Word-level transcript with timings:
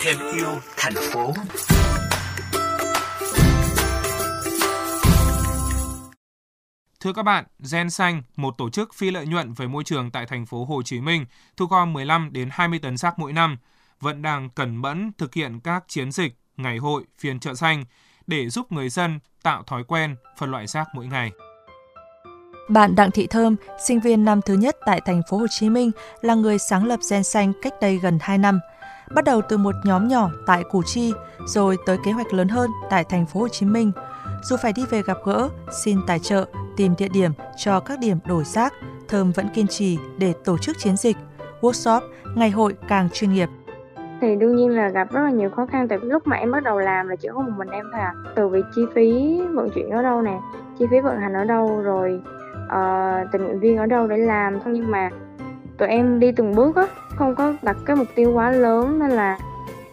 Thêm 0.00 0.18
yêu 0.34 0.60
thành 0.76 0.94
phố. 1.12 1.32
Thưa 7.00 7.12
các 7.12 7.22
bạn, 7.22 7.44
Gen 7.72 7.90
Xanh, 7.90 8.22
một 8.36 8.54
tổ 8.58 8.70
chức 8.70 8.94
phi 8.94 9.10
lợi 9.10 9.26
nhuận 9.26 9.52
về 9.52 9.66
môi 9.66 9.84
trường 9.84 10.10
tại 10.10 10.26
thành 10.26 10.46
phố 10.46 10.64
Hồ 10.64 10.82
Chí 10.82 11.00
Minh, 11.00 11.26
thu 11.56 11.66
gom 11.66 11.92
15 11.92 12.32
đến 12.32 12.48
20 12.52 12.78
tấn 12.78 12.96
rác 12.96 13.18
mỗi 13.18 13.32
năm, 13.32 13.56
vẫn 14.00 14.22
đang 14.22 14.50
cẩn 14.50 14.76
mẫn 14.76 15.12
thực 15.18 15.34
hiện 15.34 15.60
các 15.60 15.84
chiến 15.88 16.12
dịch, 16.12 16.32
ngày 16.56 16.78
hội, 16.78 17.04
phiên 17.18 17.40
chợ 17.40 17.54
xanh 17.54 17.84
để 18.26 18.48
giúp 18.48 18.72
người 18.72 18.88
dân 18.88 19.20
tạo 19.42 19.62
thói 19.62 19.84
quen 19.84 20.16
phân 20.38 20.50
loại 20.50 20.66
rác 20.66 20.88
mỗi 20.94 21.06
ngày. 21.06 21.30
Bạn 22.70 22.94
Đặng 22.94 23.10
Thị 23.10 23.26
Thơm, 23.26 23.56
sinh 23.78 24.00
viên 24.00 24.24
năm 24.24 24.40
thứ 24.42 24.54
nhất 24.54 24.76
tại 24.86 25.00
thành 25.06 25.22
phố 25.30 25.36
Hồ 25.36 25.46
Chí 25.50 25.70
Minh, 25.70 25.90
là 26.20 26.34
người 26.34 26.58
sáng 26.58 26.86
lập 26.86 27.00
Gen 27.10 27.22
Xanh 27.22 27.52
cách 27.62 27.74
đây 27.80 27.98
gần 28.02 28.18
2 28.20 28.38
năm. 28.38 28.60
Bắt 29.14 29.24
đầu 29.24 29.40
từ 29.48 29.56
một 29.56 29.74
nhóm 29.84 30.08
nhỏ 30.08 30.30
tại 30.46 30.64
Củ 30.70 30.82
Chi, 30.82 31.12
rồi 31.46 31.76
tới 31.86 31.98
kế 32.04 32.12
hoạch 32.12 32.32
lớn 32.32 32.48
hơn 32.48 32.70
tại 32.90 33.04
thành 33.04 33.26
phố 33.26 33.40
Hồ 33.40 33.48
Chí 33.48 33.66
Minh. 33.66 33.92
Dù 34.42 34.56
phải 34.62 34.72
đi 34.72 34.84
về 34.90 35.02
gặp 35.02 35.16
gỡ, 35.24 35.48
xin 35.84 35.98
tài 36.06 36.18
trợ, 36.18 36.44
tìm 36.76 36.94
địa 36.98 37.08
điểm 37.08 37.32
cho 37.56 37.80
các 37.80 37.98
điểm 37.98 38.18
đổi 38.26 38.44
rác, 38.44 38.72
Thơm 39.08 39.32
vẫn 39.32 39.48
kiên 39.54 39.66
trì 39.66 39.98
để 40.18 40.32
tổ 40.44 40.58
chức 40.58 40.78
chiến 40.78 40.96
dịch, 40.96 41.16
workshop, 41.60 42.00
ngày 42.34 42.50
hội 42.50 42.74
càng 42.88 43.08
chuyên 43.12 43.32
nghiệp 43.32 43.48
thì 44.20 44.36
đương 44.36 44.56
nhiên 44.56 44.70
là 44.70 44.88
gặp 44.88 45.12
rất 45.12 45.20
là 45.20 45.30
nhiều 45.30 45.50
khó 45.50 45.66
khăn 45.66 45.88
tại 45.88 45.98
lúc 46.02 46.26
mà 46.26 46.36
em 46.36 46.52
bắt 46.52 46.62
đầu 46.62 46.78
làm 46.78 47.08
là 47.08 47.16
chỉ 47.16 47.28
có 47.34 47.40
một 47.40 47.52
mình 47.56 47.68
em 47.68 47.84
thôi 47.92 48.00
à 48.00 48.14
từ 48.34 48.48
việc 48.48 48.64
chi 48.74 48.82
phí 48.94 49.40
vận 49.54 49.70
chuyển 49.70 49.90
ở 49.90 50.02
đâu 50.02 50.22
nè 50.22 50.40
chi 50.78 50.86
phí 50.90 51.00
vận 51.00 51.20
hành 51.20 51.32
ở 51.32 51.44
đâu 51.44 51.80
rồi 51.80 52.22
uh, 52.74 53.32
tình 53.32 53.44
nguyện 53.44 53.60
viên 53.60 53.76
ở 53.76 53.86
đâu 53.86 54.06
để 54.06 54.16
làm 54.16 54.60
thôi 54.60 54.72
nhưng 54.76 54.90
mà 54.90 55.10
tụi 55.78 55.88
em 55.88 56.20
đi 56.20 56.32
từng 56.32 56.54
bước 56.54 56.76
á 56.76 56.86
không 57.16 57.34
có 57.34 57.54
đặt 57.62 57.76
cái 57.86 57.96
mục 57.96 58.08
tiêu 58.14 58.32
quá 58.34 58.50
lớn 58.50 58.98
nên 58.98 59.10
là 59.10 59.38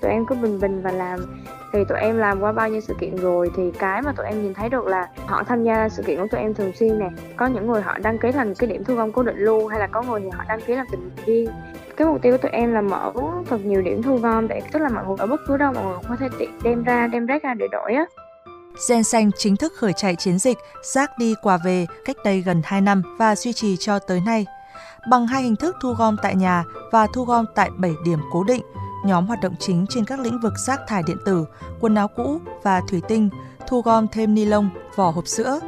tụi 0.01 0.11
em 0.11 0.25
cứ 0.25 0.35
bình 0.35 0.59
bình 0.59 0.81
và 0.81 0.91
làm. 0.91 1.19
Thì 1.73 1.79
tụi 1.89 1.99
em 1.99 2.17
làm 2.17 2.39
qua 2.39 2.51
bao 2.51 2.69
nhiêu 2.69 2.81
sự 2.81 2.93
kiện 2.99 3.15
rồi 3.15 3.51
thì 3.55 3.71
cái 3.79 4.01
mà 4.01 4.11
tụi 4.11 4.25
em 4.25 4.43
nhìn 4.43 4.53
thấy 4.53 4.69
được 4.69 4.85
là 4.85 5.07
họ 5.25 5.43
tham 5.43 5.63
gia 5.63 5.89
sự 5.89 6.03
kiện 6.03 6.17
của 6.17 6.27
tụi 6.31 6.41
em 6.41 6.53
thường 6.53 6.71
xuyên 6.73 6.99
nè. 6.99 7.09
Có 7.35 7.45
những 7.45 7.67
người 7.67 7.81
họ 7.81 7.97
đăng 7.97 8.17
ký 8.17 8.31
làm 8.31 8.55
cái 8.55 8.69
điểm 8.69 8.83
thu 8.83 8.95
gom 8.95 9.11
cố 9.11 9.23
định 9.23 9.37
luôn 9.37 9.67
hay 9.67 9.79
là 9.79 9.87
có 9.87 10.01
người 10.01 10.21
thì 10.21 10.29
họ 10.29 10.43
đăng 10.47 10.61
ký 10.61 10.75
làm 10.75 10.85
tình 10.91 10.99
nguyện 10.99 11.25
viên. 11.25 11.49
Cái 11.97 12.07
mục 12.07 12.21
tiêu 12.21 12.31
của 12.31 12.37
tụi 12.37 12.51
em 12.51 12.73
là 12.73 12.81
mở 12.81 13.11
thật 13.49 13.65
nhiều 13.65 13.81
điểm 13.81 14.03
thu 14.03 14.17
gom 14.17 14.47
để 14.47 14.61
tức 14.71 14.79
là 14.79 14.89
mọi 14.89 15.05
người 15.05 15.15
ở 15.19 15.27
bất 15.27 15.41
cứ 15.47 15.57
đâu 15.57 15.73
mọi 15.73 15.83
người 15.83 15.95
cũng 15.95 16.09
có 16.09 16.15
thể 16.15 16.27
tiện 16.39 16.49
đem 16.63 16.83
ra 16.83 17.07
đem 17.07 17.25
rác 17.25 17.43
ra 17.43 17.53
để 17.53 17.67
đổi 17.71 17.93
á. 17.93 18.05
Gen 18.89 19.03
Xanh 19.03 19.31
chính 19.37 19.57
thức 19.57 19.73
khởi 19.77 19.93
chạy 19.93 20.15
chiến 20.15 20.39
dịch 20.39 20.57
Rác 20.83 21.17
đi 21.17 21.35
quà 21.41 21.57
về 21.57 21.85
cách 22.05 22.17
đây 22.23 22.41
gần 22.41 22.61
2 22.65 22.81
năm 22.81 23.01
và 23.17 23.35
duy 23.35 23.53
trì 23.53 23.77
cho 23.77 23.99
tới 23.99 24.21
nay. 24.25 24.45
Bằng 25.09 25.27
hai 25.27 25.43
hình 25.43 25.55
thức 25.55 25.75
thu 25.81 25.93
gom 25.93 26.15
tại 26.21 26.35
nhà 26.35 26.63
và 26.91 27.07
thu 27.13 27.25
gom 27.25 27.45
tại 27.55 27.69
7 27.77 27.91
điểm 28.05 28.19
cố 28.31 28.43
định, 28.43 28.61
nhóm 29.05 29.27
hoạt 29.27 29.41
động 29.41 29.55
chính 29.59 29.85
trên 29.89 30.05
các 30.05 30.19
lĩnh 30.19 30.39
vực 30.39 30.53
rác 30.67 30.81
thải 30.87 31.03
điện 31.07 31.17
tử, 31.25 31.45
quần 31.79 31.95
áo 31.95 32.07
cũ 32.07 32.39
và 32.63 32.81
thủy 32.89 33.01
tinh, 33.07 33.29
thu 33.67 33.81
gom 33.81 34.07
thêm 34.07 34.33
ni 34.33 34.45
lông, 34.45 34.69
vỏ 34.95 35.09
hộp 35.09 35.27
sữa. 35.27 35.59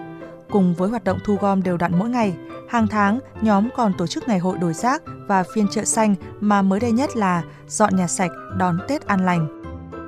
Cùng 0.49 0.75
với 0.75 0.89
hoạt 0.89 1.03
động 1.03 1.19
thu 1.25 1.37
gom 1.41 1.63
đều 1.63 1.77
đặn 1.77 1.99
mỗi 1.99 2.09
ngày, 2.09 2.35
hàng 2.69 2.87
tháng 2.87 3.19
nhóm 3.41 3.69
còn 3.75 3.93
tổ 3.97 4.07
chức 4.07 4.27
ngày 4.27 4.39
hội 4.39 4.57
đổi 4.57 4.73
rác 4.73 5.01
và 5.27 5.43
phiên 5.53 5.67
chợ 5.71 5.83
xanh 5.85 6.15
mà 6.39 6.61
mới 6.61 6.79
đây 6.79 6.91
nhất 6.91 7.17
là 7.17 7.43
dọn 7.67 7.95
nhà 7.95 8.07
sạch 8.07 8.31
đón 8.57 8.79
Tết 8.87 9.07
an 9.07 9.25
lành. 9.25 9.59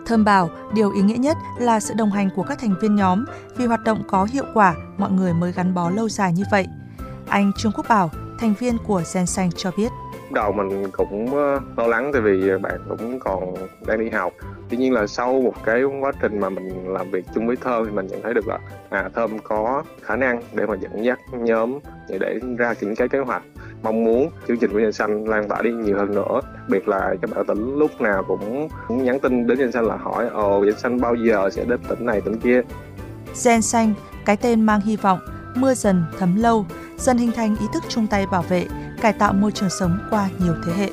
Thơm 0.05 0.25
bảo 0.25 0.49
điều 0.73 0.91
ý 0.91 1.01
nghĩa 1.01 1.17
nhất 1.17 1.37
là 1.59 1.79
sự 1.79 1.93
đồng 1.97 2.11
hành 2.11 2.29
của 2.35 2.43
các 2.43 2.59
thành 2.59 2.75
viên 2.81 2.95
nhóm 2.95 3.25
vì 3.57 3.65
hoạt 3.65 3.83
động 3.83 4.03
có 4.07 4.23
hiệu 4.23 4.45
quả 4.53 4.75
mọi 4.97 5.11
người 5.11 5.33
mới 5.33 5.51
gắn 5.51 5.73
bó 5.73 5.89
lâu 5.89 6.09
dài 6.09 6.33
như 6.33 6.43
vậy. 6.51 6.67
Anh 7.27 7.51
Trương 7.57 7.71
Quốc 7.71 7.85
Bảo, 7.89 8.09
thành 8.39 8.53
viên 8.59 8.77
của 8.87 9.01
Gen 9.13 9.25
Xanh 9.25 9.51
cho 9.51 9.71
biết. 9.77 9.91
Đầu 10.31 10.51
mình 10.51 10.91
cũng 10.91 11.35
ờ, 11.35 11.59
lo 11.77 11.87
lắng 11.87 12.09
tại 12.13 12.21
vì 12.21 12.49
ờ, 12.49 12.57
bạn 12.57 12.79
cũng 12.89 13.19
còn 13.19 13.53
đang 13.85 13.99
đi 13.99 14.09
học. 14.09 14.33
Tuy 14.69 14.77
nhiên 14.77 14.93
là 14.93 15.07
sau 15.07 15.41
một 15.41 15.53
cái 15.65 15.83
quá 16.01 16.11
trình 16.21 16.39
mà 16.39 16.49
mình 16.49 16.93
làm 16.93 17.11
việc 17.11 17.25
chung 17.35 17.47
với 17.47 17.55
thơm 17.55 17.85
thì 17.85 17.91
mình 17.91 18.07
nhận 18.07 18.21
thấy 18.21 18.33
được 18.33 18.47
là 18.47 18.59
à 18.89 19.09
thơm 19.15 19.39
có 19.39 19.83
khả 20.01 20.15
năng 20.15 20.41
để 20.53 20.65
mà 20.65 20.75
dẫn 20.75 21.05
dắt 21.05 21.19
nhóm 21.31 21.79
để, 22.09 22.17
để 22.19 22.39
ra 22.57 22.73
những 22.81 22.95
cái 22.95 23.07
kế 23.07 23.19
hoạch 23.19 23.43
mong 23.83 24.03
muốn 24.03 24.29
chương 24.47 24.57
trình 24.57 24.71
của 24.73 24.79
nhân 24.79 24.93
xanh 24.93 25.27
lan 25.27 25.47
tỏa 25.47 25.61
đi 25.61 25.71
nhiều 25.71 25.97
hơn 25.97 26.15
nữa. 26.15 26.41
Đặc 26.43 26.69
biệt 26.69 26.87
là 26.87 27.15
các 27.21 27.29
bạn 27.35 27.45
tỉnh 27.47 27.75
lúc 27.77 28.01
nào 28.01 28.23
cũng 28.27 28.67
nhắn 28.89 29.19
tin 29.19 29.47
đến 29.47 29.59
nhân 29.59 29.71
xanh 29.71 29.85
là 29.85 29.95
hỏi, 29.95 30.27
ồ, 30.27 30.63
nhân 30.63 30.79
xanh 30.79 31.01
bao 31.01 31.15
giờ 31.15 31.49
sẽ 31.49 31.65
đến 31.65 31.79
tỉnh 31.89 32.05
này, 32.05 32.21
tỉnh 32.21 32.39
kia? 32.39 32.61
Gen 33.45 33.61
xanh, 33.61 33.93
cái 34.25 34.37
tên 34.37 34.61
mang 34.61 34.81
hy 34.81 34.95
vọng, 34.95 35.19
mưa 35.55 35.73
dần 35.73 36.03
thấm 36.19 36.35
lâu, 36.35 36.65
dần 36.97 37.17
hình 37.17 37.31
thành 37.31 37.55
ý 37.59 37.65
thức 37.73 37.83
chung 37.87 38.07
tay 38.07 38.25
bảo 38.31 38.41
vệ, 38.41 38.65
cải 39.01 39.13
tạo 39.13 39.33
môi 39.33 39.51
trường 39.51 39.69
sống 39.69 39.97
qua 40.09 40.29
nhiều 40.39 40.53
thế 40.65 40.73
hệ. 40.73 40.89